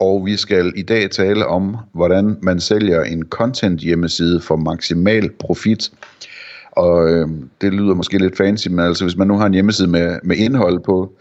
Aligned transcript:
og 0.00 0.26
vi 0.26 0.36
skal 0.36 0.72
i 0.76 0.82
dag 0.82 1.10
tale 1.10 1.46
om, 1.46 1.76
hvordan 1.92 2.36
man 2.42 2.60
sælger 2.60 3.02
en 3.02 3.22
content 3.22 3.80
hjemmeside 3.80 4.40
for 4.40 4.56
maksimal 4.56 5.30
profit. 5.30 5.92
Og 6.72 7.10
øh, 7.10 7.28
det 7.60 7.72
lyder 7.72 7.94
måske 7.94 8.18
lidt 8.18 8.36
fancy, 8.36 8.68
men 8.68 8.80
altså 8.80 9.04
hvis 9.04 9.16
man 9.16 9.28
nu 9.28 9.34
har 9.34 9.46
en 9.46 9.54
hjemmeside 9.54 9.88
med, 9.88 10.18
med 10.22 10.36
indhold 10.36 10.80
på, 10.80 11.12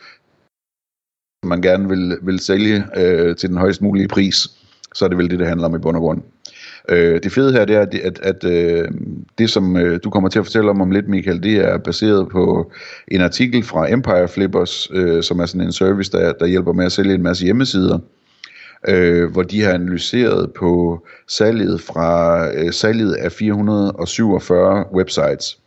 man 1.46 1.62
gerne 1.62 1.90
vil, 1.90 2.18
vil 2.22 2.40
sælge 2.40 2.84
øh, 2.98 3.36
til 3.36 3.50
den 3.50 3.58
højst 3.58 3.82
mulige 3.82 4.08
pris, 4.08 4.48
så 4.96 5.06
er 5.06 5.10
det 5.10 5.18
vel 5.18 5.30
det, 5.30 5.40
det 5.40 5.48
handler 5.48 5.68
om 5.68 5.76
i 5.76 5.80
bund 5.80 5.96
og 5.96 6.02
grund. 6.02 6.22
Øh, 6.90 7.24
det 7.24 7.32
fede 7.32 7.54
her, 7.54 7.66
det 7.66 7.76
er, 7.76 7.82
at, 7.82 7.94
at, 7.94 8.20
at 8.20 8.44
øh, 8.44 8.88
det, 9.38 9.50
som 9.50 9.78
øh, 9.78 10.00
du 10.04 10.10
kommer 10.10 10.30
til 10.30 10.40
at 10.40 10.46
fortælle 10.46 10.70
om 10.70 10.82
om 10.82 10.92
lidt, 10.92 11.08
Michael, 11.08 11.44
det 11.44 11.56
er 11.56 11.78
baseret 11.78 12.30
på 12.30 12.72
en 13.08 13.22
artikel 13.22 13.64
fra 13.64 13.92
Empire 13.92 14.28
Flippers, 14.28 14.90
øh, 14.92 15.24
som 15.24 15.40
er 15.40 15.46
sådan 15.46 15.68
en 15.68 15.72
service, 15.72 16.12
der, 16.12 16.34
der 16.34 16.46
hjælper 16.46 16.74
med 16.74 16.86
at 16.86 16.92
sælge 16.92 17.16
en 17.16 17.24
masse 17.24 17.46
hjemmesider, 17.46 18.00
øh, 18.88 19.32
hvor 19.32 19.44
de 19.44 19.62
har 19.62 19.74
analyseret 19.74 20.54
på 20.54 21.02
salget 21.28 21.82
fra 21.82 22.42
øh, 22.54 22.74
salget 22.74 23.14
af 23.14 23.32
447 23.32 24.86
websites. 24.94 25.60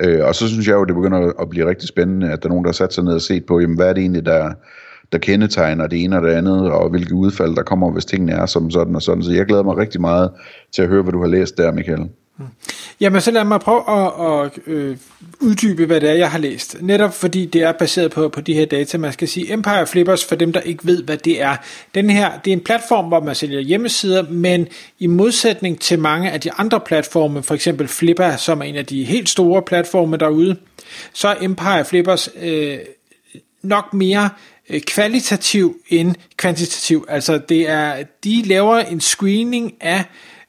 Øh, 0.00 0.24
og 0.24 0.34
så 0.34 0.48
synes 0.48 0.66
jeg 0.66 0.74
jo, 0.74 0.84
det 0.84 0.94
begynder 0.94 1.32
at 1.40 1.50
blive 1.50 1.68
rigtig 1.68 1.88
spændende, 1.88 2.32
at 2.32 2.42
der 2.42 2.48
er 2.48 2.50
nogen, 2.50 2.64
der 2.64 2.68
har 2.68 2.72
sat 2.72 2.92
sig 2.92 3.04
ned 3.04 3.14
og 3.14 3.22
set 3.22 3.46
på, 3.46 3.60
jamen, 3.60 3.76
hvad 3.76 3.88
er 3.88 3.92
det 3.92 4.00
egentlig, 4.00 4.26
der, 4.26 4.52
der 5.12 5.18
kendetegner 5.18 5.86
det 5.86 6.04
ene 6.04 6.16
og 6.16 6.22
det 6.22 6.32
andet, 6.32 6.70
og 6.70 6.90
hvilke 6.90 7.14
udfald 7.14 7.56
der 7.56 7.62
kommer, 7.62 7.90
hvis 7.90 8.04
tingene 8.04 8.32
er 8.32 8.46
som 8.46 8.70
sådan 8.70 8.96
og 8.96 9.02
sådan. 9.02 9.22
Så 9.22 9.32
jeg 9.32 9.46
glæder 9.46 9.62
mig 9.62 9.76
rigtig 9.76 10.00
meget 10.00 10.30
til 10.72 10.82
at 10.82 10.88
høre, 10.88 11.02
hvad 11.02 11.12
du 11.12 11.20
har 11.20 11.28
læst 11.28 11.58
der, 11.58 11.72
Michael. 11.72 12.08
Mm. 12.38 12.44
Jamen, 13.00 13.20
så 13.20 13.30
lad 13.30 13.44
mig 13.44 13.60
prøve 13.60 13.82
at, 13.90 14.44
at 14.46 14.58
øh, 14.66 14.96
uddybe, 15.40 15.86
hvad 15.86 16.00
det 16.00 16.10
er, 16.10 16.14
jeg 16.14 16.30
har 16.30 16.38
læst. 16.38 16.76
Netop 16.80 17.14
fordi 17.14 17.46
det 17.46 17.62
er 17.62 17.72
baseret 17.72 18.10
på, 18.10 18.28
på 18.28 18.40
de 18.40 18.54
her 18.54 18.66
data. 18.66 18.98
Man 18.98 19.12
skal 19.12 19.28
sige 19.28 19.52
Empire 19.52 19.86
Flippers, 19.86 20.24
for 20.24 20.34
dem, 20.34 20.52
der 20.52 20.60
ikke 20.60 20.86
ved, 20.86 21.02
hvad 21.02 21.16
det 21.16 21.42
er. 21.42 21.56
Den 21.94 22.10
her, 22.10 22.38
det 22.38 22.50
er 22.50 22.56
en 22.56 22.60
platform, 22.60 23.04
hvor 23.04 23.20
man 23.20 23.34
sælger 23.34 23.60
hjemmesider, 23.60 24.22
men 24.30 24.68
i 24.98 25.06
modsætning 25.06 25.80
til 25.80 25.98
mange 25.98 26.30
af 26.30 26.40
de 26.40 26.52
andre 26.52 26.80
platforme, 26.80 27.42
for 27.42 27.54
eksempel 27.54 27.88
Flipper, 27.88 28.36
som 28.36 28.60
er 28.60 28.64
en 28.64 28.76
af 28.76 28.86
de 28.86 29.04
helt 29.04 29.28
store 29.28 29.62
platforme 29.62 30.16
derude, 30.16 30.56
så 31.12 31.28
er 31.28 31.34
Empire 31.40 31.84
Flippers 31.84 32.28
øh, 32.42 32.78
nok 33.62 33.94
mere 33.94 34.30
øh, 34.70 34.80
kvalitativ 34.80 35.76
end 35.88 36.14
kvantitativ. 36.36 37.06
Altså 37.08 37.38
det 37.38 37.68
er, 37.68 38.02
de 38.24 38.42
laver 38.42 38.78
en 38.78 39.00
screening 39.00 39.74
af 39.80 40.04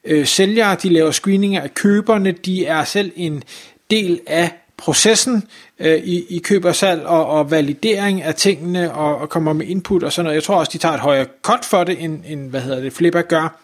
øh, 0.08 0.26
sælgere, 0.26 0.76
de 0.82 0.88
laver 0.88 1.10
screeninger 1.10 1.60
af 1.60 1.74
køberne, 1.74 2.32
de 2.32 2.66
er 2.66 2.84
selv 2.84 3.12
en 3.16 3.42
del 3.90 4.20
af 4.26 4.50
processen 4.76 5.42
øh, 5.78 5.96
i, 5.96 6.24
i 6.28 6.38
køb 6.38 6.64
og 6.64 6.74
salg 6.74 7.06
og, 7.06 7.26
og 7.26 7.50
validering 7.50 8.22
af 8.22 8.34
tingene 8.34 8.94
og, 8.94 9.16
og 9.16 9.28
kommer 9.28 9.52
med 9.52 9.66
input 9.66 10.02
og 10.02 10.12
sådan 10.12 10.24
noget. 10.24 10.34
Jeg 10.34 10.42
tror 10.42 10.56
også, 10.56 10.70
de 10.72 10.78
tager 10.78 10.94
et 10.94 11.00
højere 11.00 11.26
cut 11.42 11.64
for 11.64 11.84
det, 11.84 12.04
end, 12.04 12.20
end 12.28 12.50
hvad 12.50 12.60
hedder 12.60 12.80
det, 12.80 12.92
Flipper 12.92 13.22
gør. 13.22 13.60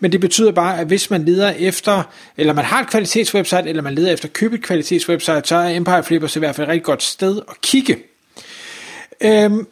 Men 0.00 0.12
det 0.12 0.20
betyder 0.20 0.52
bare, 0.52 0.80
at 0.80 0.86
hvis 0.86 1.10
man 1.10 1.24
leder 1.24 1.50
efter, 1.50 2.02
eller 2.36 2.52
man 2.52 2.64
har 2.64 2.80
et 2.80 2.90
kvalitetswebsite, 2.90 3.68
eller 3.68 3.82
man 3.82 3.94
leder 3.94 4.12
efter 4.12 4.28
at 4.28 4.32
købe 4.32 4.56
et 4.56 4.62
kvalitetswebsite, 4.62 5.42
så 5.44 5.56
er 5.56 5.76
Empire 5.76 6.04
Flippers 6.04 6.36
i 6.36 6.38
hvert 6.38 6.54
fald 6.54 6.66
et 6.66 6.72
rigtig 6.72 6.84
godt 6.84 7.02
sted 7.02 7.40
at 7.50 7.60
kigge. 7.60 7.98
Øhm, 9.20 9.66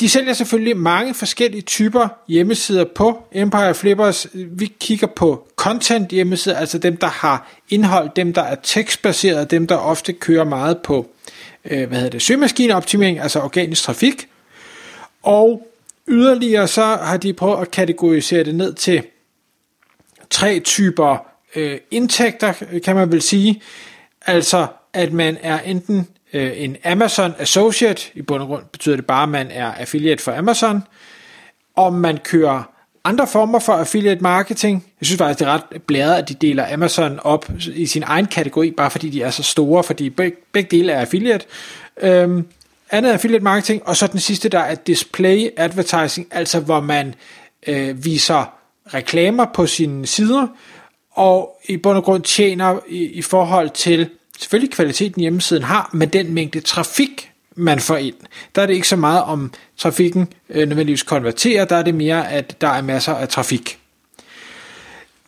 de 0.00 0.08
sælger 0.08 0.32
selvfølgelig 0.32 0.76
mange 0.76 1.14
forskellige 1.14 1.62
typer 1.62 2.08
hjemmesider 2.28 2.84
på 2.94 3.22
Empire 3.32 3.74
Flippers. 3.74 4.26
Vi 4.34 4.72
kigger 4.80 5.06
på 5.06 5.48
content 5.56 6.08
hjemmesider, 6.08 6.56
altså 6.56 6.78
dem, 6.78 6.96
der 6.96 7.06
har 7.06 7.52
indhold, 7.68 8.10
dem, 8.16 8.32
der 8.32 8.42
er 8.42 8.56
tekstbaseret, 8.62 9.50
dem, 9.50 9.66
der 9.66 9.76
ofte 9.76 10.12
kører 10.12 10.44
meget 10.44 10.78
på 10.78 11.10
øh, 11.64 11.88
hvad 11.88 11.98
hedder 11.98 12.10
det, 12.10 12.22
søgemaskineoptimering, 12.22 13.20
altså 13.20 13.40
organisk 13.40 13.82
trafik. 13.82 14.28
Og 15.22 15.66
yderligere 16.08 16.68
så 16.68 16.84
har 16.84 17.16
de 17.16 17.32
prøvet 17.32 17.60
at 17.60 17.70
kategorisere 17.70 18.44
det 18.44 18.54
ned 18.54 18.74
til 18.74 19.02
tre 20.30 20.60
typer 20.60 21.26
øh, 21.56 21.78
indtægter, 21.90 22.52
kan 22.84 22.96
man 22.96 23.12
vel 23.12 23.22
sige. 23.22 23.62
Altså, 24.26 24.66
at 24.92 25.12
man 25.12 25.38
er 25.42 25.60
enten 25.60 26.08
øh, 26.32 26.52
en 26.56 26.76
Amazon 26.84 27.34
Associate, 27.38 28.10
i 28.14 28.22
bund 28.22 28.42
og 28.42 28.48
grund 28.48 28.64
betyder 28.72 28.96
det 28.96 29.06
bare, 29.06 29.22
at 29.22 29.28
man 29.28 29.50
er 29.50 29.72
affiliate 29.72 30.22
for 30.22 30.32
Amazon, 30.32 30.82
om 31.76 31.92
man 31.92 32.18
kører 32.18 32.62
andre 33.04 33.26
former 33.26 33.58
for 33.58 33.72
affiliate 33.72 34.20
marketing. 34.20 34.84
Jeg 35.00 35.06
synes 35.06 35.18
faktisk, 35.18 35.38
det 35.38 35.48
er 35.48 35.52
ret 35.52 35.82
blæret, 35.82 36.14
at 36.14 36.28
de 36.28 36.34
deler 36.34 36.72
Amazon 36.72 37.20
op 37.22 37.50
i 37.74 37.86
sin 37.86 38.02
egen 38.06 38.26
kategori, 38.26 38.70
bare 38.70 38.90
fordi 38.90 39.10
de 39.10 39.22
er 39.22 39.30
så 39.30 39.42
store, 39.42 39.84
fordi 39.84 40.08
beg- 40.10 40.48
begge 40.52 40.76
dele 40.76 40.92
er 40.92 41.00
affiliate. 41.00 41.46
Øhm, 42.02 42.46
andet 42.90 43.12
affiliate 43.12 43.44
marketing, 43.44 43.82
og 43.86 43.96
så 43.96 44.06
den 44.06 44.20
sidste, 44.20 44.48
der 44.48 44.58
er 44.58 44.74
display 44.74 45.48
advertising, 45.56 46.26
altså 46.30 46.60
hvor 46.60 46.80
man 46.80 47.14
øh, 47.66 48.04
viser 48.04 48.52
reklamer 48.94 49.46
på 49.54 49.66
sine 49.66 50.06
sider, 50.06 50.46
og 51.10 51.60
i 51.68 51.76
bund 51.76 51.96
og 51.96 52.04
grund 52.04 52.22
tjener 52.22 52.78
i, 52.88 53.04
i 53.04 53.22
forhold 53.22 53.70
til 53.70 54.10
selvfølgelig 54.40 54.72
kvaliteten 54.72 55.20
hjemmesiden 55.20 55.62
har, 55.62 55.90
men 55.92 56.08
den 56.08 56.34
mængde 56.34 56.60
trafik, 56.60 57.30
man 57.54 57.80
får 57.80 57.96
ind. 57.96 58.14
Der 58.54 58.62
er 58.62 58.66
det 58.66 58.74
ikke 58.74 58.88
så 58.88 58.96
meget 58.96 59.22
om 59.22 59.52
trafikken 59.76 60.28
øh, 60.50 60.68
nødvendigvis 60.68 61.02
konverterer, 61.02 61.64
der 61.64 61.76
er 61.76 61.82
det 61.82 61.94
mere, 61.94 62.30
at 62.30 62.60
der 62.60 62.68
er 62.68 62.82
masser 62.82 63.14
af 63.14 63.28
trafik. 63.28 63.78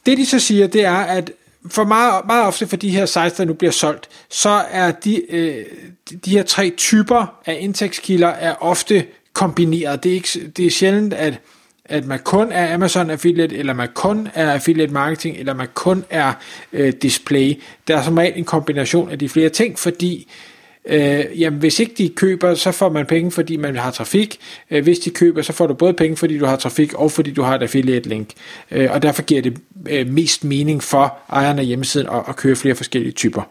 Det 0.07 0.19
de 0.19 0.27
så 0.27 0.39
siger, 0.39 0.67
det 0.67 0.85
er, 0.85 0.97
at 0.97 1.33
for 1.67 1.85
meget, 1.85 2.27
meget 2.27 2.47
ofte 2.47 2.67
for 2.67 2.77
de 2.77 2.91
her 2.91 3.07
sites, 3.07 3.33
der 3.33 3.45
nu 3.45 3.55
bliver 3.55 3.71
solgt, 3.73 4.09
så 4.31 4.65
er 4.71 4.91
de, 4.91 5.33
øh, 5.35 5.67
de 6.25 6.31
her 6.31 6.43
tre 6.43 6.71
typer 6.71 7.41
af 7.47 7.59
indtægtskilder 7.61 8.29
er 8.29 8.55
ofte 8.55 9.07
kombineret. 9.33 10.03
Det 10.03 10.11
er, 10.11 10.15
ikke, 10.15 10.51
det 10.57 10.67
er 10.67 10.71
sjældent, 10.71 11.15
at 11.15 11.41
at 11.85 12.07
man 12.07 12.19
kun 12.19 12.53
er 12.53 12.75
Amazon 12.75 13.11
affiliate, 13.11 13.57
eller 13.57 13.73
man 13.73 13.89
kun 13.95 14.29
er 14.35 14.53
affiliate 14.53 14.93
marketing, 14.93 15.37
eller 15.37 15.55
man 15.55 15.69
kun 15.75 16.05
er 16.11 16.33
øh, 16.73 16.93
display. 17.03 17.61
Der 17.89 17.97
er 17.97 18.03
som 18.03 18.17
regel 18.17 18.33
en 18.37 18.45
kombination 18.45 19.11
af 19.11 19.19
de 19.19 19.29
flere 19.29 19.49
ting, 19.49 19.79
fordi 19.79 20.29
øh, 20.85 21.25
jamen, 21.41 21.59
hvis 21.59 21.81
ikke 21.81 21.95
de 21.99 22.09
køber, 22.09 22.55
så 22.55 22.73
får 22.73 22.89
man 22.89 23.07
penge, 23.07 23.31
fordi 23.31 23.57
man 23.57 23.77
har 23.77 23.91
trafik. 23.91 24.39
Øh, 24.71 24.83
hvis 24.83 24.99
de 24.99 25.11
køber, 25.11 25.43
så 25.43 25.53
får 25.53 25.67
du 25.67 25.75
både 25.75 25.93
penge, 25.93 26.17
fordi 26.17 26.39
du 26.39 26.47
har 26.47 26.57
trafik, 26.57 26.95
og 26.95 27.11
fordi 27.11 27.31
du 27.31 27.43
har 27.43 27.55
et 27.55 27.63
affiliate 27.63 28.09
link. 28.09 28.29
Øh, 28.71 28.91
og 28.91 29.03
derfor 29.03 29.23
giver 29.23 29.43
det 29.43 29.59
øh, 29.91 30.07
mest 30.09 30.45
mening 30.45 30.83
for 30.83 31.19
ejeren 31.29 31.59
af 31.59 31.67
hjemmesiden 31.67 32.07
at, 32.07 32.23
at 32.29 32.37
køre 32.37 32.57
flere 32.57 32.75
forskellige 32.75 33.13
typer. 33.13 33.43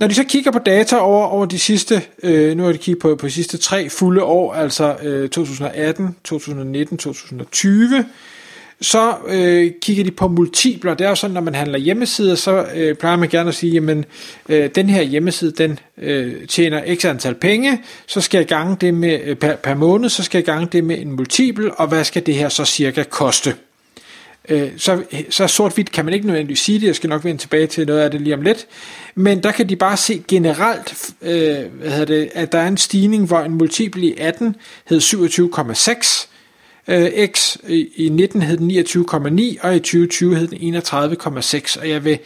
Når 0.00 0.06
de 0.06 0.14
så 0.14 0.24
kigger 0.24 0.50
på 0.50 0.58
data 0.58 0.96
over, 0.96 1.26
over 1.26 1.46
de 1.46 1.58
sidste, 1.58 2.02
øh, 2.22 2.56
nu 2.56 2.64
har 2.64 2.72
de 2.72 2.78
kigget 2.78 3.02
på, 3.02 3.16
på 3.16 3.26
de 3.26 3.32
sidste 3.32 3.58
tre 3.58 3.88
fulde 3.88 4.22
år, 4.22 4.54
altså 4.54 4.96
øh, 5.02 5.28
2018, 5.28 6.16
2019, 6.24 6.98
2020, 6.98 8.04
så 8.80 9.14
øh, 9.28 9.72
kigger 9.82 10.04
de 10.04 10.10
på 10.10 10.28
multipler. 10.28 10.94
Det 10.94 11.04
er 11.04 11.08
jo 11.08 11.14
sådan, 11.14 11.34
når 11.34 11.40
man 11.40 11.54
handler 11.54 11.78
hjemmesider, 11.78 12.34
så 12.34 12.66
øh, 12.74 12.94
plejer 12.94 13.16
man 13.16 13.28
gerne 13.28 13.48
at 13.48 13.54
sige, 13.54 13.72
jamen 13.72 14.04
øh, 14.48 14.70
den 14.74 14.90
her 14.90 15.02
hjemmeside, 15.02 15.52
den 15.52 15.78
øh, 15.98 16.46
tjener 16.46 16.94
x 16.94 17.04
antal 17.04 17.34
penge, 17.34 17.82
så 18.06 18.20
skal 18.20 18.38
jeg 18.38 18.46
gange 18.46 18.76
det 18.80 18.94
med 18.94 19.20
øh, 19.24 19.36
per, 19.36 19.56
per 19.56 19.74
måned, 19.74 20.08
så 20.08 20.22
skal 20.22 20.38
jeg 20.38 20.44
gange 20.44 20.68
det 20.72 20.84
med 20.84 20.98
en 20.98 21.12
multipel, 21.12 21.70
og 21.76 21.86
hvad 21.86 22.04
skal 22.04 22.26
det 22.26 22.34
her 22.34 22.48
så 22.48 22.64
cirka 22.64 23.02
koste? 23.02 23.54
Øh, 24.48 24.70
så, 24.76 25.02
så 25.30 25.46
sort-hvidt 25.46 25.92
kan 25.92 26.04
man 26.04 26.14
ikke 26.14 26.26
nødvendigvis 26.26 26.60
sige 26.60 26.80
det, 26.80 26.86
jeg 26.86 26.96
skal 26.96 27.10
nok 27.10 27.24
vende 27.24 27.40
tilbage 27.40 27.66
til 27.66 27.86
noget 27.86 28.00
af 28.00 28.10
det 28.10 28.20
lige 28.20 28.34
om 28.34 28.42
lidt, 28.42 28.66
men 29.14 29.42
der 29.42 29.52
kan 29.52 29.68
de 29.68 29.76
bare 29.76 29.96
se 29.96 30.22
generelt, 30.28 31.10
øh, 31.22 31.72
hvad 31.72 31.90
hedder 31.90 32.04
det, 32.04 32.30
at 32.34 32.52
der 32.52 32.58
er 32.58 32.68
en 32.68 32.76
stigning, 32.76 33.26
hvor 33.26 33.40
en 33.40 33.54
multiple 33.54 34.06
i 34.06 34.14
18 34.18 34.56
hed 34.88 35.00
27,6, 35.00 36.28
øh, 36.88 37.28
x 37.28 37.56
i 37.96 38.08
19 38.12 38.42
hed 38.42 38.56
den 38.56 38.70
29,9, 38.70 39.58
og 39.62 39.76
i 39.76 39.78
2020 39.78 40.36
hed 40.36 40.48
den 40.48 40.76
31,6, 40.76 41.80
og 41.80 41.88
jeg 41.88 42.04
vil 42.04 42.18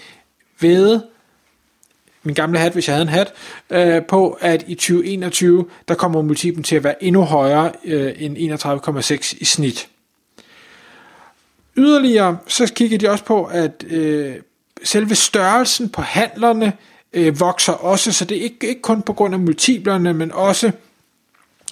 ved 0.60 1.00
min 2.22 2.34
gamle 2.34 2.58
hat, 2.58 2.72
hvis 2.72 2.88
jeg 2.88 2.94
havde 2.94 3.02
en 3.02 3.08
hat, 3.08 3.32
øh, 3.70 4.02
på 4.08 4.38
at 4.40 4.64
i 4.68 4.74
2021, 4.74 5.64
der 5.88 5.94
kommer 5.94 6.22
multiplen 6.22 6.64
til 6.64 6.76
at 6.76 6.84
være 6.84 7.04
endnu 7.04 7.22
højere 7.22 7.72
øh, 7.84 8.12
end 8.18 8.36
31,6 8.36 9.36
i 9.40 9.44
snit. 9.44 9.88
Yderligere 11.76 12.38
så 12.46 12.72
kigger 12.74 12.98
de 12.98 13.10
også 13.10 13.24
på, 13.24 13.44
at 13.44 13.84
øh, 13.86 14.34
selve 14.84 15.14
størrelsen 15.14 15.88
på 15.88 16.02
handlerne 16.02 16.72
øh, 17.12 17.40
vokser 17.40 17.72
også, 17.72 18.12
så 18.12 18.24
det 18.24 18.36
er 18.36 18.42
ikke, 18.42 18.68
ikke 18.68 18.82
kun 18.82 19.02
på 19.02 19.12
grund 19.12 19.34
af 19.34 19.40
multiplerne, 19.40 20.14
men 20.14 20.32
også 20.32 20.72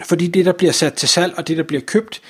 fordi 0.04 0.26
det, 0.26 0.44
der 0.44 0.52
bliver 0.52 0.72
sat 0.72 0.94
til 0.94 1.08
salg 1.08 1.34
og 1.36 1.48
det, 1.48 1.56
der 1.56 1.62
bliver 1.62 1.82
købt, 1.82 2.20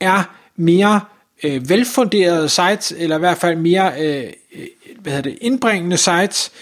er 0.00 0.22
mere 0.56 1.00
øh, 1.42 1.68
velfunderede 1.68 2.48
sites, 2.48 2.94
eller 2.96 3.16
i 3.16 3.18
hvert 3.18 3.38
fald 3.38 3.56
mere 3.56 3.92
øh, 4.00 4.32
øh 4.54 4.66
hvad 4.98 5.12
hedder 5.12 5.30
det, 5.30 5.38
indbringende 5.40 5.96
sites. 5.96 6.52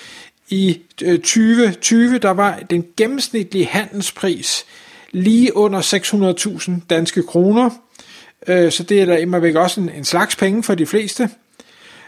I 0.49 0.81
øh, 1.03 1.19
2020, 1.19 2.19
der 2.19 2.31
var 2.31 2.59
den 2.71 2.85
gennemsnitlige 2.97 3.67
handelspris 3.67 4.64
lige 5.11 5.56
under 5.56 5.81
600.000 5.81 6.73
danske 6.91 7.23
kroner. 7.23 7.71
Øh, 8.46 8.73
så 8.73 8.82
det 8.82 9.00
er 9.00 9.05
der 9.05 9.17
immer 9.17 9.38
væk 9.38 9.55
også 9.55 9.81
en, 9.81 9.88
en 9.88 10.05
slags 10.05 10.37
penge 10.37 10.62
for 10.62 10.75
de 10.75 10.87
fleste. 10.87 11.31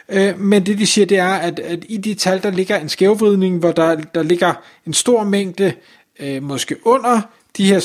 Øh, 0.08 0.40
men 0.40 0.66
det 0.66 0.78
de 0.78 0.86
siger, 0.86 1.06
det 1.06 1.18
er, 1.18 1.34
at, 1.34 1.58
at 1.58 1.78
i 1.88 1.96
de 1.96 2.14
tal, 2.14 2.42
der 2.42 2.50
ligger 2.50 2.78
en 2.78 2.88
skævvridning, 2.88 3.58
hvor 3.58 3.72
der, 3.72 3.96
der 4.14 4.22
ligger 4.22 4.52
en 4.86 4.92
stor 4.92 5.24
mængde, 5.24 5.72
øh, 6.20 6.42
måske 6.42 6.86
under 6.86 7.20
de 7.56 7.66
her 7.66 7.80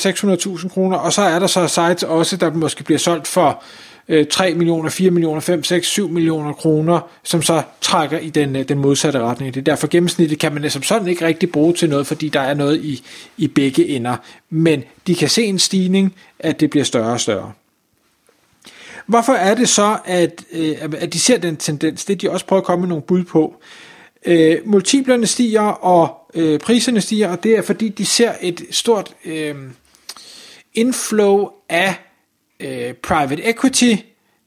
600.000 0.58 0.68
kroner, 0.68 0.96
og 0.96 1.12
så 1.12 1.22
er 1.22 1.38
der 1.38 1.46
så 1.46 1.68
sites 1.68 2.02
også, 2.02 2.36
der 2.36 2.52
måske 2.52 2.84
bliver 2.84 2.98
solgt 2.98 3.26
for 3.26 3.62
øh, 4.08 4.26
3 4.26 4.54
millioner, 4.54 4.90
4 4.90 5.10
millioner, 5.10 5.40
5, 5.40 5.64
6, 5.64 5.86
7 5.86 6.08
millioner 6.08 6.52
kroner, 6.52 7.00
som 7.22 7.42
så 7.42 7.62
trækker 7.80 8.18
i 8.18 8.28
den, 8.28 8.56
øh, 8.56 8.68
den 8.68 8.78
modsatte 8.78 9.18
retning. 9.18 9.54
Det 9.54 9.60
er 9.60 9.64
derfor 9.64 9.86
gennemsnittet 9.86 10.38
kan 10.38 10.54
man 10.54 10.70
som 10.70 10.82
sådan 10.82 11.08
ikke 11.08 11.26
rigtig 11.26 11.50
bruge 11.52 11.74
til 11.74 11.90
noget, 11.90 12.06
fordi 12.06 12.28
der 12.28 12.40
er 12.40 12.54
noget 12.54 12.84
i, 12.84 13.02
i 13.36 13.48
begge 13.48 13.88
ender. 13.88 14.16
Men 14.50 14.84
de 15.06 15.14
kan 15.14 15.28
se 15.28 15.44
en 15.44 15.58
stigning, 15.58 16.14
at 16.38 16.60
det 16.60 16.70
bliver 16.70 16.84
større 16.84 17.12
og 17.12 17.20
større. 17.20 17.52
Hvorfor 19.06 19.32
er 19.32 19.54
det 19.54 19.68
så, 19.68 19.98
at, 20.04 20.44
øh, 20.52 20.76
at 20.98 21.12
de 21.12 21.18
ser 21.18 21.38
den 21.38 21.56
tendens? 21.56 22.04
Det 22.04 22.22
de 22.22 22.30
også 22.30 22.46
prøver 22.46 22.60
at 22.60 22.66
komme 22.66 22.80
med 22.80 22.88
nogle 22.88 23.02
bud 23.02 23.24
på. 23.24 23.54
Øh, 24.26 24.58
multiplerne 24.64 25.26
stiger, 25.26 25.62
og 25.62 26.30
øh, 26.34 26.60
priserne 26.60 27.00
stiger, 27.00 27.28
og 27.28 27.42
det 27.42 27.58
er 27.58 27.62
fordi, 27.62 27.88
de 27.88 28.06
ser 28.06 28.32
et 28.40 28.62
stort 28.70 29.14
øh, 29.24 29.54
inflow 30.74 31.48
af 31.68 31.94
øh, 32.60 32.94
private 32.94 33.50
equity 33.50 33.94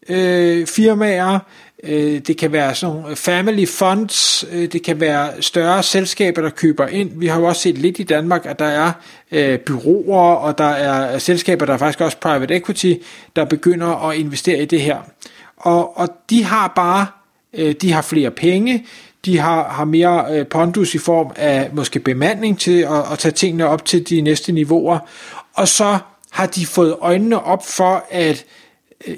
øh, 0.10 0.68
firmaer, 0.68 1.34
Øh, 1.34 1.40
Øh, 1.84 2.20
det 2.20 2.38
kan 2.38 2.52
være 2.52 2.76
sådan 2.76 2.96
nogle 2.96 3.16
family 3.16 3.68
funds, 3.68 4.46
øh, 4.52 4.72
det 4.72 4.84
kan 4.84 5.00
være 5.00 5.42
større 5.42 5.84
selskaber, 5.84 6.42
der 6.42 6.50
køber 6.50 6.88
ind. 6.88 7.12
Vi 7.16 7.28
har 7.28 7.40
jo 7.40 7.46
også 7.46 7.62
set 7.62 7.78
lidt 7.78 8.00
i 8.00 8.04
Danmark, 8.04 8.46
at 8.46 8.60
der 8.60 8.66
er 8.66 8.92
øh, 9.32 9.60
byråer, 9.60 10.36
og 10.36 10.58
der 10.58 10.64
er 10.64 11.18
selskaber, 11.18 11.66
der 11.66 11.74
er 11.74 11.78
faktisk 11.78 12.02
også 12.02 12.18
private 12.18 12.56
equity, 12.56 12.94
der 13.36 13.46
begynder 13.46 14.10
at 14.10 14.18
investere 14.18 14.62
i 14.62 14.66
det 14.66 14.82
her. 14.82 14.98
Og, 15.58 15.98
og 15.98 16.10
de 16.30 16.44
har 16.44 16.74
bare, 16.76 17.08
øh, 17.54 17.76
de 17.82 17.92
har 17.92 18.02
flere 18.02 18.32
penge, 18.32 18.86
de 19.26 19.38
har, 19.38 19.70
har 19.70 19.86
mere 19.86 20.46
pondus 20.46 20.96
i 20.96 20.98
form 20.98 21.32
af 21.36 21.70
måske 21.74 22.00
bemanding 22.00 22.60
til 22.60 22.80
at, 22.80 23.12
at 23.12 23.20
tage 23.20 23.32
tingene 23.32 23.68
op 23.68 23.86
til 23.86 24.10
de 24.10 24.22
næste 24.22 24.52
niveauer, 24.52 25.00
og 25.54 25.68
så 25.68 25.98
har 26.32 26.46
de 26.46 26.66
fået 26.66 26.96
øjnene 27.02 27.44
op 27.44 27.66
for, 27.66 28.06
at 28.10 28.46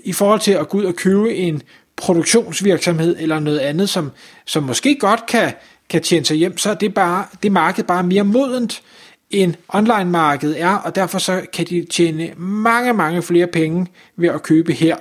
i 0.03 0.13
forhold 0.13 0.39
til 0.39 0.51
at 0.51 0.69
gå 0.69 0.77
ud 0.77 0.83
og 0.83 0.95
købe 0.95 1.35
en 1.35 1.61
produktionsvirksomhed 2.01 3.15
eller 3.19 3.39
noget 3.39 3.59
andet, 3.59 3.89
som, 3.89 4.12
som 4.45 4.63
måske 4.63 4.95
godt 5.00 5.25
kan, 5.25 5.53
kan 5.89 6.01
tjene 6.01 6.25
sig 6.25 6.38
hjem, 6.38 6.57
så 6.57 6.69
er 6.69 6.74
det, 6.74 6.94
bare, 6.94 7.25
det 7.44 7.51
marked 7.51 7.83
bare 7.83 8.03
mere 8.03 8.24
modent, 8.24 8.83
end 9.30 9.53
online-markedet 9.68 10.62
er, 10.62 10.75
og 10.75 10.95
derfor 10.95 11.19
så 11.19 11.42
kan 11.53 11.65
de 11.65 11.86
tjene 11.89 12.33
mange, 12.38 12.94
mange 12.94 13.21
flere 13.21 13.48
penge 13.48 13.88
ved 14.15 14.30
at 14.30 14.44
købe 14.44 14.74
her. 14.74 14.95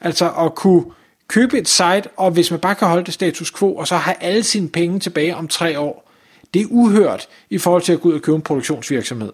Altså 0.00 0.30
at 0.30 0.54
kunne 0.54 0.84
købe 1.28 1.58
et 1.58 1.68
site, 1.68 2.02
og 2.16 2.30
hvis 2.30 2.50
man 2.50 2.60
bare 2.60 2.74
kan 2.74 2.88
holde 2.88 3.04
det 3.04 3.14
status 3.14 3.52
quo, 3.52 3.76
og 3.76 3.88
så 3.88 3.96
have 3.96 4.16
alle 4.20 4.42
sine 4.42 4.68
penge 4.68 5.00
tilbage 5.00 5.36
om 5.36 5.48
tre 5.48 5.78
år, 5.78 6.10
det 6.54 6.62
er 6.62 6.66
uhørt 6.70 7.28
i 7.50 7.58
forhold 7.58 7.82
til 7.82 7.92
at 7.92 8.00
gå 8.00 8.08
ud 8.08 8.14
og 8.14 8.22
købe 8.22 8.36
en 8.36 8.42
produktionsvirksomhed. 8.42 9.32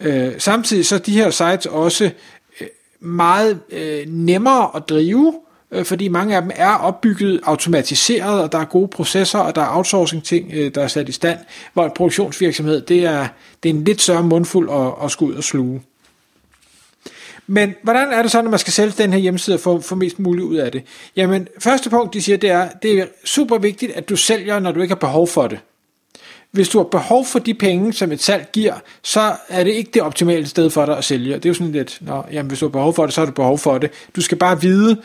Øh, 0.00 0.32
samtidig 0.38 0.86
så 0.86 0.94
er 0.94 0.98
de 0.98 1.12
her 1.12 1.30
sites 1.30 1.66
også 1.66 2.10
øh, 2.60 2.66
meget 3.00 3.60
øh, 3.70 4.06
nemmere 4.06 4.70
at 4.76 4.88
drive, 4.88 5.40
øh, 5.72 5.84
fordi 5.84 6.08
mange 6.08 6.36
af 6.36 6.42
dem 6.42 6.50
er 6.54 6.74
opbygget 6.74 7.40
automatiseret, 7.44 8.42
og 8.42 8.52
der 8.52 8.58
er 8.58 8.64
gode 8.64 8.88
processer, 8.88 9.38
og 9.38 9.54
der 9.54 9.62
er 9.62 9.76
outsourcing 9.76 10.24
ting, 10.24 10.50
øh, 10.52 10.74
der 10.74 10.82
er 10.82 10.88
sat 10.88 11.08
i 11.08 11.12
stand, 11.12 11.38
hvor 11.72 11.84
en 11.84 11.92
produktionsvirksomhed, 11.96 12.80
det 12.80 13.04
er, 13.04 13.28
det 13.62 13.68
er 13.68 13.74
en 13.74 13.84
lidt 13.84 14.00
større 14.00 14.22
mundfuld 14.22 14.70
at, 14.70 15.04
at 15.04 15.10
skulle 15.10 15.32
ud 15.32 15.38
og 15.38 15.44
sluge. 15.44 15.82
Men 17.52 17.74
hvordan 17.82 18.12
er 18.12 18.22
det 18.22 18.30
så, 18.30 18.42
når 18.42 18.50
man 18.50 18.58
skal 18.58 18.72
sælge 18.72 18.94
den 18.98 19.12
her 19.12 19.20
hjemmeside 19.20 19.56
og 19.56 19.60
få, 19.60 19.80
få 19.80 19.94
mest 19.94 20.18
muligt 20.18 20.44
ud 20.44 20.56
af 20.56 20.72
det? 20.72 20.82
Jamen, 21.16 21.48
første 21.58 21.90
punkt, 21.90 22.14
de 22.14 22.22
siger, 22.22 22.36
det 22.36 22.50
er, 22.50 22.68
det 22.82 22.98
er 22.98 23.06
super 23.24 23.58
vigtigt, 23.58 23.92
at 23.92 24.08
du 24.08 24.16
sælger, 24.16 24.58
når 24.58 24.72
du 24.72 24.80
ikke 24.80 24.94
har 24.94 24.98
behov 24.98 25.28
for 25.28 25.46
det. 25.46 25.58
Hvis 26.50 26.68
du 26.68 26.78
har 26.78 26.84
behov 26.84 27.26
for 27.26 27.38
de 27.38 27.54
penge, 27.54 27.92
som 27.92 28.12
et 28.12 28.22
salg 28.22 28.48
giver, 28.52 28.74
så 29.02 29.32
er 29.48 29.64
det 29.64 29.70
ikke 29.70 29.90
det 29.94 30.02
optimale 30.02 30.46
sted 30.46 30.70
for 30.70 30.86
dig 30.86 30.98
at 30.98 31.04
sælge. 31.04 31.34
Det 31.34 31.44
er 31.44 31.50
jo 31.50 31.54
sådan 31.54 31.72
lidt, 31.72 31.98
nå, 32.00 32.24
jamen, 32.32 32.48
hvis 32.48 32.58
du 32.58 32.66
har 32.66 32.70
behov 32.70 32.94
for 32.94 33.06
det, 33.06 33.14
så 33.14 33.20
har 33.20 33.26
du 33.26 33.32
behov 33.32 33.58
for 33.58 33.78
det. 33.78 33.90
Du 34.16 34.20
skal 34.20 34.38
bare 34.38 34.60
vide, 34.60 35.02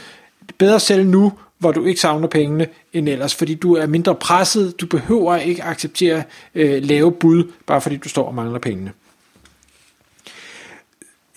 bedre 0.58 0.80
sælge 0.80 1.04
nu, 1.04 1.34
hvor 1.58 1.72
du 1.72 1.86
ikke 1.86 2.02
savner 2.02 2.28
pengene 2.28 2.68
end 2.94 3.10
ellers, 3.10 3.36
fordi 3.36 3.54
du 3.54 3.76
er 3.76 3.86
mindre 3.86 4.16
presset, 4.16 4.82
du 4.82 4.86
behøver 4.86 5.38
ikke 5.38 5.64
acceptere 5.64 6.24
øh, 6.56 6.84
lave 6.84 7.12
bud, 7.12 7.52
bare 7.66 7.82
fordi 7.82 7.98
du 7.98 8.10
står 8.10 8.28
og 8.28 8.36
mangler 8.36 8.60
pengene. 8.60 8.92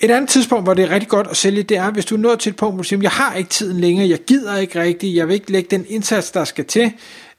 Et 0.01 0.11
andet 0.11 0.31
tidspunkt, 0.31 0.65
hvor 0.65 0.75
det 0.75 0.85
er 0.85 0.91
rigtig 0.91 1.09
godt 1.09 1.27
at 1.27 1.37
sælge, 1.37 1.63
det 1.63 1.77
er, 1.77 1.91
hvis 1.91 2.05
du 2.05 2.15
er 2.15 2.19
nået 2.19 2.39
til 2.39 2.51
et 2.51 2.57
punkt, 2.57 2.75
hvor 2.75 2.83
du 2.83 2.89
siger, 2.89 3.03
jeg 3.03 3.11
har 3.11 3.35
ikke 3.35 3.51
tiden 3.51 3.81
længere, 3.81 4.09
jeg 4.09 4.19
gider 4.19 4.57
ikke 4.57 4.81
rigtigt, 4.81 5.17
jeg 5.17 5.29
vil 5.29 5.35
ikke 5.35 5.53
lægge 5.53 5.69
den 5.71 5.87
indsats, 5.89 6.31
der 6.31 6.45
skal 6.45 6.65
til, 6.65 6.93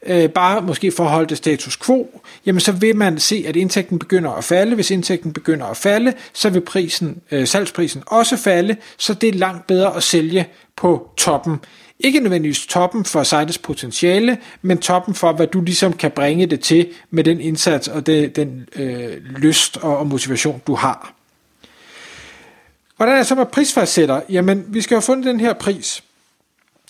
øh, 0.05 0.29
bare 0.29 0.61
måske 0.61 0.91
for 0.91 1.03
at 1.03 1.09
holde 1.09 1.29
det 1.29 1.37
status 1.37 1.77
quo, 1.77 2.21
jamen 2.45 2.59
så 2.59 2.71
vil 2.71 2.95
man 2.95 3.19
se, 3.19 3.43
at 3.47 3.55
indtægten 3.55 3.99
begynder 3.99 4.31
at 4.31 4.43
falde. 4.43 4.75
Hvis 4.75 4.91
indtægten 4.91 5.33
begynder 5.33 5.65
at 5.65 5.77
falde, 5.77 6.13
så 6.33 6.49
vil 6.49 6.61
prisen, 6.61 7.21
øh, 7.31 7.47
salgsprisen 7.47 8.03
også 8.07 8.37
falde, 8.37 8.75
så 8.97 9.13
det 9.13 9.29
er 9.29 9.33
langt 9.33 9.67
bedre 9.67 9.95
at 9.95 10.03
sælge 10.03 10.47
på 10.75 11.09
toppen. 11.17 11.57
Ikke 11.99 12.19
nødvendigvis 12.19 12.65
toppen 12.65 13.05
for 13.05 13.23
sitets 13.23 13.57
potentiale, 13.57 14.37
men 14.61 14.77
toppen 14.77 15.15
for, 15.15 15.31
hvad 15.31 15.47
du 15.47 15.61
ligesom 15.61 15.93
kan 15.93 16.11
bringe 16.11 16.45
det 16.45 16.59
til 16.59 16.89
med 17.09 17.23
den 17.23 17.41
indsats 17.41 17.87
og 17.87 18.05
det, 18.05 18.35
den 18.35 18.67
øh, 18.75 19.17
lyst 19.37 19.77
og, 19.77 19.97
og 19.97 20.07
motivation, 20.07 20.61
du 20.67 20.75
har. 20.75 21.13
Hvordan 22.97 23.13
er 23.13 23.17
det 23.17 23.27
så 23.27 23.35
med 23.35 23.45
prisfastsætter? 23.45 24.21
Jamen, 24.29 24.65
vi 24.67 24.81
skal 24.81 24.95
have 24.95 25.01
fundet 25.01 25.25
den 25.25 25.39
her 25.39 25.53
pris. 25.53 26.03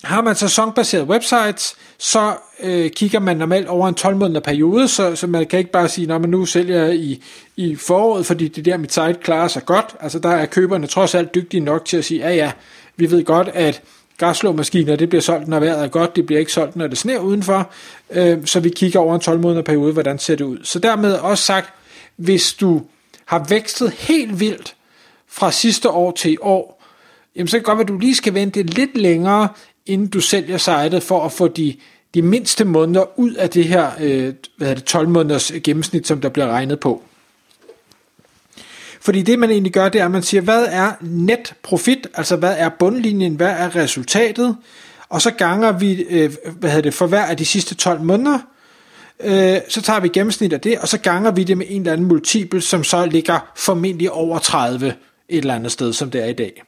Har 0.04 0.22
man 0.22 0.34
sæsonbaseret 0.34 1.08
websites, 1.08 1.76
så 1.98 2.34
øh, 2.60 2.90
kigger 2.90 3.20
man 3.20 3.36
normalt 3.36 3.68
over 3.68 3.88
en 3.88 3.94
12 3.94 4.16
måneder 4.16 4.40
periode, 4.40 4.88
så, 4.88 5.16
så 5.16 5.26
man 5.26 5.46
kan 5.46 5.58
ikke 5.58 5.70
bare 5.70 5.88
sige, 5.88 6.14
at 6.14 6.20
nu 6.20 6.46
sælger 6.46 6.84
jeg 6.84 6.94
i, 6.94 7.24
i 7.56 7.76
foråret, 7.76 8.26
fordi 8.26 8.48
det 8.48 8.64
der 8.64 8.76
mit 8.76 8.92
site 8.92 9.14
klarer 9.22 9.48
sig 9.48 9.64
godt. 9.64 9.96
Altså 10.00 10.18
der 10.18 10.28
er 10.28 10.46
køberne 10.46 10.86
trods 10.86 11.14
alt 11.14 11.34
dygtige 11.34 11.60
nok 11.60 11.84
til 11.84 11.96
at 11.96 12.04
sige, 12.04 12.20
ja 12.20 12.34
ja, 12.34 12.52
vi 12.96 13.10
ved 13.10 13.24
godt, 13.24 13.48
at 13.54 13.82
græsslåmaskiner, 14.18 14.96
det 14.96 15.08
bliver 15.08 15.22
solgt, 15.22 15.48
når 15.48 15.60
vejret 15.60 15.84
er 15.84 15.88
godt, 15.88 16.16
det 16.16 16.26
bliver 16.26 16.38
ikke 16.38 16.52
solgt, 16.52 16.76
når 16.76 16.86
det 16.86 16.98
sner 16.98 17.18
udenfor, 17.18 17.70
øh, 18.10 18.38
så 18.46 18.60
vi 18.60 18.68
kigger 18.68 19.00
over 19.00 19.14
en 19.14 19.20
12 19.20 19.40
måneder 19.40 19.62
periode, 19.62 19.92
hvordan 19.92 20.18
ser 20.18 20.36
det 20.36 20.44
ud. 20.44 20.58
Så 20.62 20.78
dermed 20.78 21.12
også 21.12 21.44
sagt, 21.44 21.72
hvis 22.16 22.52
du 22.52 22.82
har 23.24 23.46
vækstet 23.48 23.90
helt 23.90 24.40
vildt 24.40 24.74
fra 25.28 25.52
sidste 25.52 25.90
år 25.90 26.10
til 26.10 26.32
i 26.32 26.36
år, 26.40 26.82
jamen 27.36 27.48
så 27.48 27.52
kan 27.52 27.58
det 27.58 27.66
godt 27.66 27.78
være, 27.78 27.84
at 27.84 27.88
du 27.88 27.98
lige 27.98 28.14
skal 28.14 28.34
vente 28.34 28.62
lidt 28.62 28.96
længere, 28.96 29.48
inden 29.90 30.08
du 30.08 30.20
sælger 30.20 30.58
sitet, 30.58 31.02
for 31.02 31.24
at 31.24 31.32
få 31.32 31.48
de, 31.48 31.76
de 32.14 32.22
mindste 32.22 32.64
måneder 32.64 33.18
ud 33.18 33.34
af 33.34 33.50
det 33.50 33.64
her 33.64 33.90
øh, 34.00 34.34
hvad 34.56 34.76
det, 34.76 34.84
12 34.84 35.08
måneders 35.08 35.52
gennemsnit, 35.64 36.06
som 36.06 36.20
der 36.20 36.28
bliver 36.28 36.46
regnet 36.46 36.80
på. 36.80 37.02
Fordi 39.00 39.22
det 39.22 39.38
man 39.38 39.50
egentlig 39.50 39.72
gør, 39.72 39.88
det 39.88 40.00
er, 40.00 40.04
at 40.04 40.10
man 40.10 40.22
siger, 40.22 40.40
hvad 40.40 40.66
er 40.70 40.92
net 41.00 41.54
profit, 41.62 42.06
altså 42.14 42.36
hvad 42.36 42.54
er 42.58 42.68
bundlinjen, 42.68 43.34
hvad 43.34 43.50
er 43.50 43.76
resultatet, 43.76 44.56
og 45.08 45.22
så 45.22 45.30
ganger 45.30 45.72
vi, 45.72 46.02
øh, 46.02 46.32
hvad 46.58 46.70
hedder 46.70 46.82
det, 46.82 46.94
for 46.94 47.06
hver 47.06 47.22
af 47.22 47.36
de 47.36 47.44
sidste 47.44 47.74
12 47.74 48.00
måneder, 48.00 48.38
øh, 49.20 49.58
så 49.68 49.82
tager 49.82 50.00
vi 50.00 50.08
gennemsnit 50.08 50.52
af 50.52 50.60
det, 50.60 50.78
og 50.78 50.88
så 50.88 50.98
ganger 50.98 51.30
vi 51.30 51.44
det 51.44 51.58
med 51.58 51.66
en 51.68 51.80
eller 51.80 51.92
anden 51.92 52.06
multiple, 52.06 52.60
som 52.60 52.84
så 52.84 53.06
ligger 53.06 53.52
formentlig 53.56 54.10
over 54.10 54.38
30 54.38 54.86
et 54.88 55.38
eller 55.38 55.54
andet 55.54 55.72
sted, 55.72 55.92
som 55.92 56.10
det 56.10 56.22
er 56.22 56.26
i 56.26 56.32
dag. 56.32 56.62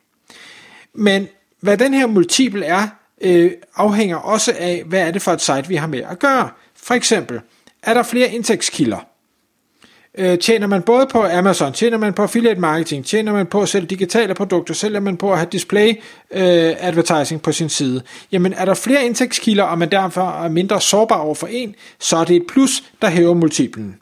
Men 0.94 1.28
hvad 1.60 1.78
den 1.78 1.94
her 1.94 2.06
multiple 2.06 2.64
er, 2.64 2.88
øh, 3.22 3.52
afhænger 3.76 4.16
også 4.16 4.52
af, 4.58 4.82
hvad 4.86 5.00
er 5.00 5.10
det 5.10 5.22
for 5.22 5.32
et 5.32 5.40
site, 5.40 5.68
vi 5.68 5.76
har 5.76 5.86
med 5.86 6.02
at 6.10 6.18
gøre. 6.18 6.48
For 6.76 6.94
eksempel, 6.94 7.40
er 7.82 7.94
der 7.94 8.02
flere 8.02 8.32
indtægtskilder? 8.32 9.06
Øh, 10.18 10.38
tjener 10.38 10.66
man 10.66 10.82
både 10.82 11.06
på 11.06 11.22
Amazon, 11.22 11.72
tjener 11.72 11.98
man 11.98 12.12
på 12.12 12.22
affiliate 12.22 12.60
marketing, 12.60 13.04
tjener 13.06 13.32
man 13.32 13.46
på 13.46 13.62
at 13.62 13.68
sælge 13.68 13.86
digitale 13.86 14.34
produkter, 14.34 14.74
sælger 14.74 15.00
man 15.00 15.16
på 15.16 15.32
at 15.32 15.38
have 15.38 15.48
display 15.52 15.88
øh, 16.30 16.74
advertising 16.78 17.42
på 17.42 17.52
sin 17.52 17.68
side. 17.68 18.02
Jamen 18.32 18.52
er 18.52 18.64
der 18.64 18.74
flere 18.74 19.04
indtægtskilder, 19.04 19.64
og 19.64 19.78
man 19.78 19.90
derfor 19.90 20.44
er 20.44 20.48
mindre 20.48 20.80
sårbar 20.80 21.18
over 21.18 21.34
for 21.34 21.46
en, 21.46 21.74
så 22.00 22.16
er 22.16 22.24
det 22.24 22.36
et 22.36 22.46
plus, 22.48 22.84
der 23.02 23.10
hæver 23.10 23.34
multiplen. 23.34 24.01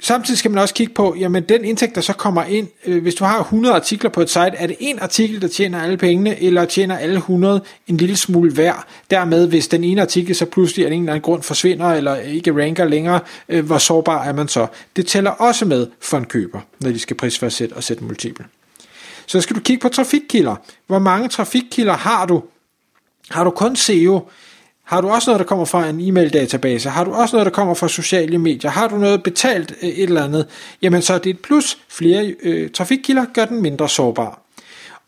Samtidig 0.00 0.38
skal 0.38 0.50
man 0.50 0.62
også 0.62 0.74
kigge 0.74 0.94
på, 0.94 1.16
jamen 1.18 1.42
den 1.42 1.64
indtægt, 1.64 1.94
der 1.94 2.00
så 2.00 2.12
kommer 2.12 2.44
ind, 2.44 2.68
øh, 2.86 3.02
hvis 3.02 3.14
du 3.14 3.24
har 3.24 3.40
100 3.40 3.74
artikler 3.74 4.10
på 4.10 4.20
et 4.20 4.30
site, 4.30 4.40
er 4.40 4.66
det 4.66 4.76
en 4.80 4.98
artikel, 4.98 5.42
der 5.42 5.48
tjener 5.48 5.82
alle 5.82 5.96
pengene, 5.96 6.42
eller 6.42 6.64
tjener 6.64 6.98
alle 6.98 7.16
100 7.16 7.62
en 7.86 7.96
lille 7.96 8.16
smule 8.16 8.56
værd? 8.56 8.86
Dermed, 9.10 9.48
hvis 9.48 9.68
den 9.68 9.84
ene 9.84 10.02
artikel 10.02 10.34
så 10.34 10.44
pludselig 10.44 10.86
af 10.86 10.92
en 10.92 11.00
eller 11.00 11.12
anden 11.12 11.22
grund 11.22 11.42
forsvinder, 11.42 11.86
eller 11.86 12.16
ikke 12.16 12.62
ranker 12.62 12.84
længere, 12.84 13.20
øh, 13.48 13.66
hvor 13.66 13.78
sårbar 13.78 14.24
er 14.24 14.32
man 14.32 14.48
så? 14.48 14.66
Det 14.96 15.06
tæller 15.06 15.30
også 15.30 15.64
med 15.64 15.86
for 16.00 16.18
en 16.18 16.24
køber, 16.24 16.60
når 16.80 16.90
de 16.90 16.98
skal 16.98 17.16
prisfastsætte 17.16 17.72
og 17.72 17.84
sætte 17.84 18.04
multiple. 18.04 18.44
Så 19.26 19.40
skal 19.40 19.56
du 19.56 19.60
kigge 19.60 19.80
på 19.80 19.88
trafikkilder. 19.88 20.56
Hvor 20.86 20.98
mange 20.98 21.28
trafikkilder 21.28 21.96
har 21.96 22.26
du? 22.26 22.42
Har 23.30 23.44
du 23.44 23.50
kun 23.50 23.76
SEO? 23.76 24.28
Har 24.86 25.00
du 25.00 25.08
også 25.08 25.30
noget, 25.30 25.38
der 25.38 25.46
kommer 25.46 25.64
fra 25.64 25.88
en 25.88 26.00
e-mail-database? 26.00 26.88
Har 26.88 27.04
du 27.04 27.12
også 27.12 27.36
noget, 27.36 27.46
der 27.46 27.52
kommer 27.52 27.74
fra 27.74 27.88
sociale 27.88 28.38
medier? 28.38 28.70
Har 28.70 28.88
du 28.88 28.96
noget 28.96 29.22
betalt 29.22 29.74
øh, 29.82 29.88
et 29.88 30.02
eller 30.02 30.24
andet? 30.24 30.48
Jamen 30.82 31.02
så 31.02 31.14
er 31.14 31.18
det 31.18 31.30
et 31.30 31.40
plus. 31.40 31.78
Flere 31.88 32.34
øh, 32.42 32.70
trafikkilder 32.70 33.24
gør 33.34 33.44
den 33.44 33.62
mindre 33.62 33.88
sårbar. 33.88 34.40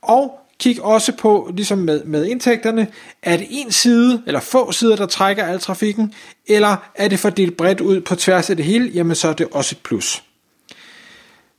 Og 0.03 0.39
kig 0.59 0.83
også 0.83 1.13
på, 1.17 1.51
ligesom 1.55 1.79
med, 1.79 2.05
med 2.05 2.27
indtægterne, 2.27 2.87
er 3.23 3.37
det 3.37 3.47
en 3.51 3.73
side, 3.73 4.23
eller 4.27 4.41
få 4.41 4.73
sider, 4.73 4.97
der 4.97 5.07
trækker 5.07 5.45
al 5.45 5.61
trafikken, 5.61 6.15
eller 6.47 6.77
er 6.95 7.09
det 7.09 7.19
fordelt 7.19 7.57
bredt 7.57 7.81
ud 7.81 8.01
på 8.01 8.15
tværs 8.15 8.51
af 8.51 8.57
det 8.57 8.65
hele, 8.65 8.91
jamen 8.95 9.15
så 9.15 9.29
er 9.29 9.33
det 9.33 9.49
også 9.53 9.75
et 9.75 9.83
plus. 9.83 10.23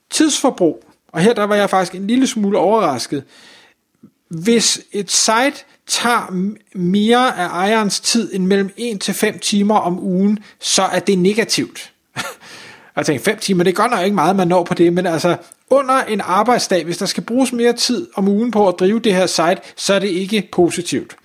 Tidsforbrug, 0.10 0.84
og 1.08 1.22
her 1.22 1.34
der 1.34 1.44
var 1.44 1.56
jeg 1.56 1.70
faktisk 1.70 1.96
en 1.96 2.08
lille 2.08 2.28
smule 2.28 2.58
overrasket. 2.58 3.24
Hvis 4.28 4.82
et 4.92 5.12
site 5.12 5.66
tager 5.90 6.52
mere 6.76 7.38
af 7.38 7.48
ejerens 7.48 8.00
tid 8.00 8.34
end 8.34 8.46
mellem 8.46 8.70
1 8.78 9.02
til 9.02 9.14
5 9.14 9.40
timer 9.40 9.76
om 9.76 10.00
ugen, 10.00 10.40
så 10.60 10.84
er 10.84 11.00
det 11.00 11.20
negativt. 11.20 11.92
jeg 12.96 13.06
tænkte, 13.06 13.26
5 13.26 13.38
timer, 13.38 13.64
det 13.64 13.72
er 13.72 13.76
godt 13.76 13.92
nok 13.92 14.04
ikke 14.04 14.16
meget, 14.16 14.36
man 14.36 14.48
når 14.48 14.64
på 14.64 14.74
det, 14.74 14.94
men 14.94 15.06
altså 15.06 15.38
under 15.70 16.04
en 16.04 16.22
arbejdsdag, 16.22 16.86
hvis 16.86 16.98
der 16.98 17.06
skal 17.06 17.24
bruges 17.24 17.54
mere 17.54 17.74
tid 17.74 18.08
om 18.16 18.28
ugen 18.28 18.52
på 18.52 18.68
at 18.68 18.76
drive 18.80 19.00
det 19.00 19.16
her 19.16 19.26
site, 19.26 19.58
så 19.76 19.94
er 19.94 20.00
det 20.00 20.08
ikke 20.08 20.50
positivt. 20.52 21.16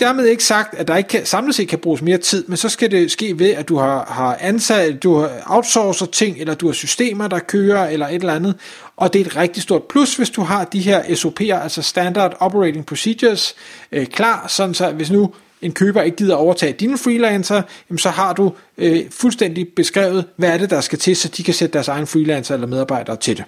Dermed 0.00 0.26
ikke 0.26 0.44
sagt, 0.44 0.74
at 0.74 0.88
der 0.88 0.96
ikke 0.96 1.08
kan, 1.08 1.26
samlet 1.26 1.54
set 1.54 1.68
kan 1.68 1.78
bruges 1.78 2.02
mere 2.02 2.18
tid, 2.18 2.44
men 2.48 2.56
så 2.56 2.68
skal 2.68 2.90
det 2.90 3.10
ske 3.10 3.38
ved, 3.38 3.50
at 3.50 3.68
du 3.68 3.76
har, 3.76 4.04
har 4.04 4.38
ansat, 4.40 5.02
du 5.02 5.14
har 5.14 5.42
outsourcer 5.46 6.06
ting, 6.06 6.38
eller 6.38 6.54
du 6.54 6.66
har 6.66 6.72
systemer, 6.72 7.28
der 7.28 7.38
kører, 7.38 7.88
eller 7.88 8.08
et 8.08 8.14
eller 8.14 8.34
andet. 8.34 8.54
Og 8.96 9.12
det 9.12 9.20
er 9.20 9.24
et 9.24 9.36
rigtig 9.36 9.62
stort 9.62 9.82
plus, 9.84 10.16
hvis 10.16 10.30
du 10.30 10.42
har 10.42 10.64
de 10.64 10.80
her 10.80 11.02
SOP'er, 11.02 11.62
altså 11.62 11.82
Standard 11.82 12.36
Operating 12.40 12.86
Procedures, 12.86 13.54
øh, 13.92 14.06
klar, 14.06 14.46
sådan 14.48 14.74
så 14.74 14.90
hvis 14.90 15.10
nu 15.10 15.34
en 15.62 15.72
køber 15.72 16.02
ikke 16.02 16.16
gider 16.16 16.34
overtage 16.34 16.72
dine 16.72 16.98
freelancer, 16.98 17.62
jamen 17.90 17.98
så 17.98 18.10
har 18.10 18.32
du 18.32 18.52
øh, 18.78 19.00
fuldstændig 19.10 19.68
beskrevet, 19.76 20.24
hvad 20.36 20.48
er 20.48 20.58
det, 20.58 20.70
der 20.70 20.80
skal 20.80 20.98
til, 20.98 21.16
så 21.16 21.28
de 21.28 21.42
kan 21.42 21.54
sætte 21.54 21.72
deres 21.72 21.88
egen 21.88 22.06
freelancer 22.06 22.54
eller 22.54 22.66
medarbejdere 22.66 23.16
til 23.16 23.36
det. 23.36 23.44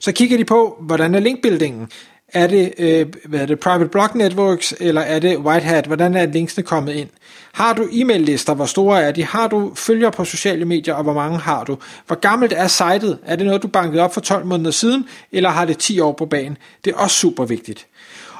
Så 0.00 0.12
kigger 0.12 0.36
de 0.36 0.44
på, 0.44 0.76
hvordan 0.80 1.14
er 1.14 1.20
linkbuildingen? 1.20 1.88
Er 2.32 2.46
det, 2.46 2.74
øh, 2.78 3.06
hvad 3.24 3.40
er 3.40 3.46
det 3.46 3.60
private 3.60 3.90
Block 3.90 4.14
networks, 4.14 4.74
eller 4.80 5.00
er 5.00 5.18
det 5.18 5.38
white 5.38 5.66
hat? 5.66 5.86
Hvordan 5.86 6.14
er 6.14 6.26
linksene 6.26 6.64
kommet 6.64 6.92
ind? 6.92 7.08
Har 7.52 7.72
du 7.72 7.88
e-mail 7.92 8.20
lister? 8.20 8.54
Hvor 8.54 8.66
store 8.66 9.02
er 9.02 9.12
de? 9.12 9.24
Har 9.24 9.48
du 9.48 9.72
følger 9.74 10.10
på 10.10 10.24
sociale 10.24 10.64
medier, 10.64 10.94
og 10.94 11.02
hvor 11.02 11.14
mange 11.14 11.38
har 11.38 11.64
du? 11.64 11.78
Hvor 12.06 12.16
gammelt 12.16 12.52
er 12.52 12.68
sitet? 12.68 13.18
Er 13.26 13.36
det 13.36 13.46
noget, 13.46 13.62
du 13.62 13.68
bankede 13.68 14.02
op 14.02 14.14
for 14.14 14.20
12 14.20 14.46
måneder 14.46 14.70
siden, 14.70 15.04
eller 15.32 15.50
har 15.50 15.64
det 15.64 15.78
10 15.78 16.00
år 16.00 16.12
på 16.12 16.26
banen? 16.26 16.56
Det 16.84 16.92
er 16.92 16.96
også 16.96 17.16
super 17.16 17.44
vigtigt. 17.44 17.86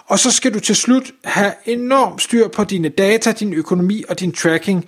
Og 0.07 0.19
så 0.19 0.31
skal 0.31 0.55
du 0.55 0.61
til 0.61 0.77
slut 0.77 1.11
have 1.25 1.53
enorm 1.67 2.19
styr 2.19 2.49
på 2.49 2.65
dine 2.65 2.89
data, 2.89 3.33
din 3.33 3.55
økonomi 3.55 4.05
og 4.09 4.21
din 4.21 4.33
tracking. 4.33 4.85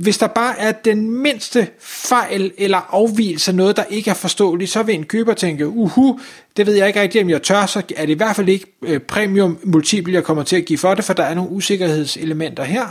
Hvis 0.00 0.18
der 0.18 0.26
bare 0.26 0.58
er 0.58 0.72
den 0.72 1.10
mindste 1.10 1.68
fejl 1.80 2.52
eller 2.58 2.78
afvielse, 2.90 3.52
noget 3.52 3.76
der 3.76 3.84
ikke 3.84 4.10
er 4.10 4.14
forståeligt, 4.14 4.70
så 4.70 4.82
vil 4.82 4.94
en 4.94 5.04
køber 5.04 5.34
tænke, 5.34 5.68
uhu, 5.68 6.20
det 6.56 6.66
ved 6.66 6.74
jeg 6.74 6.86
ikke 6.86 7.00
rigtigt, 7.00 7.24
om 7.24 7.30
jeg 7.30 7.42
tør, 7.42 7.66
så 7.66 7.82
er 7.96 8.06
det 8.06 8.12
i 8.12 8.16
hvert 8.16 8.36
fald 8.36 8.48
ikke 8.48 8.66
øh, 8.82 9.00
premium 9.00 9.58
multiple, 9.64 10.14
jeg 10.14 10.24
kommer 10.24 10.42
til 10.42 10.56
at 10.56 10.64
give 10.64 10.78
for 10.78 10.94
det, 10.94 11.04
for 11.04 11.12
der 11.12 11.22
er 11.22 11.34
nogle 11.34 11.50
usikkerhedselementer 11.50 12.64
her. 12.64 12.86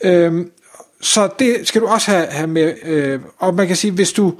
Øhm, 0.00 0.50
så 1.00 1.28
det 1.38 1.68
skal 1.68 1.80
du 1.80 1.86
også 1.86 2.10
have, 2.10 2.26
have 2.26 2.46
med, 2.46 2.74
øh, 2.84 3.20
og 3.38 3.54
man 3.54 3.66
kan 3.66 3.76
sige, 3.76 3.90
hvis 3.90 4.12
du 4.12 4.34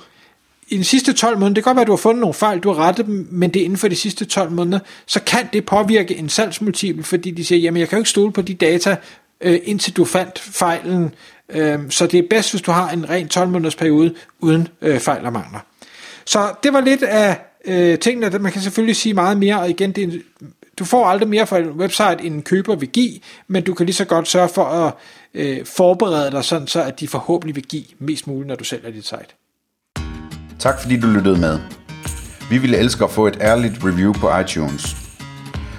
i 0.69 0.79
de 0.79 0.85
sidste 0.85 1.13
12 1.13 1.39
måneder, 1.39 1.55
det 1.55 1.65
kan 1.65 1.71
godt 1.71 1.77
være, 1.77 1.83
at 1.83 1.87
du 1.87 1.93
har 1.93 1.97
fundet 1.97 2.21
nogle 2.21 2.35
fejl, 2.35 2.59
du 2.59 2.73
har 2.73 2.89
rettet 2.89 3.07
dem, 3.07 3.29
men 3.31 3.51
det 3.55 3.61
er 3.61 3.65
inden 3.65 3.79
for 3.79 3.89
de 3.89 3.97
sidste 3.97 4.25
12 4.25 4.51
måneder, 4.51 4.79
så 5.07 5.21
kan 5.23 5.49
det 5.53 5.67
påvirke 5.67 6.17
en 6.17 6.29
salgsmultiple, 6.29 7.05
fordi 7.05 7.31
de 7.31 7.45
siger, 7.45 7.59
jamen 7.59 7.81
jeg 7.81 7.89
kan 7.89 7.97
jo 7.97 8.01
ikke 8.01 8.11
stole 8.11 8.33
på 8.33 8.43
de 8.43 8.55
data, 8.55 8.97
øh, 9.41 9.59
indtil 9.65 9.97
du 9.97 10.05
fandt 10.05 10.39
fejlen, 10.39 11.15
øh, 11.49 11.79
så 11.91 12.07
det 12.07 12.19
er 12.19 12.27
bedst, 12.31 12.53
hvis 12.53 12.63
du 12.63 12.71
har 12.71 12.91
en 12.91 13.11
ren 13.11 13.29
12 13.29 13.49
måneders 13.49 13.77
periode 13.77 14.15
uden 14.41 14.69
øh, 14.83 15.01
fejl 15.01 15.27
og 15.27 15.33
mangler. 15.33 15.61
Så 16.25 16.55
det 16.63 16.73
var 16.73 16.81
lidt 16.81 17.03
af 17.03 17.41
øh, 17.65 17.99
tingene, 17.99 18.39
man 18.39 18.53
kan 18.53 18.63
selvfølgelig 18.63 18.97
sige 18.97 19.15
meget 19.15 19.39
mere, 19.39 19.61
og 19.61 19.71
igen, 19.71 19.93
det 19.93 20.05
er, 20.05 20.19
du 20.79 20.85
får 20.85 21.07
aldrig 21.07 21.29
mere 21.29 21.47
fra 21.47 21.59
en 21.59 21.71
website, 21.71 22.17
end 22.23 22.35
en 22.35 22.43
køber 22.43 22.77
vil 22.77 22.89
give, 22.89 23.19
men 23.49 23.65
du 23.65 23.75
kan 23.75 23.87
lige 23.87 23.95
så 23.95 24.05
godt 24.05 24.29
sørge 24.29 24.49
for 24.49 24.65
at 24.65 24.93
øh, 25.35 25.67
forberede 25.67 26.31
dig 26.31 26.45
sådan, 26.45 26.67
så 26.67 26.83
at 26.83 27.01
de 27.01 27.09
forhåbentlig 27.09 27.57
vil 27.57 27.65
give 27.65 27.85
mest 27.99 28.27
muligt, 28.27 28.49
når 28.49 28.55
du 28.55 28.65
sælger 28.65 28.91
dit 28.91 29.07
site. 29.07 29.27
Tak 30.59 30.81
fordi 30.81 31.01
du 31.01 31.07
lyttede 31.07 31.41
med. 31.41 31.59
Vi 32.51 32.59
ville 32.59 32.77
elske 32.77 33.05
at 33.05 33.11
få 33.11 33.27
et 33.27 33.39
ærligt 33.41 33.75
review 33.85 34.13
på 34.13 34.39
iTunes. 34.39 35.08